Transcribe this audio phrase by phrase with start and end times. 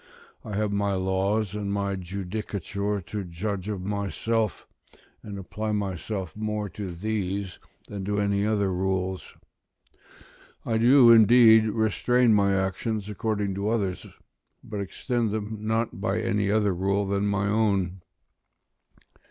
[0.43, 4.67] I have my laws and my judicature to judge of myself,
[5.21, 9.35] and apply myself more to these than to any other rules:
[10.65, 14.07] I do, indeed, restrain my actions according to others;
[14.63, 18.01] but extend them not by any other rule than my own.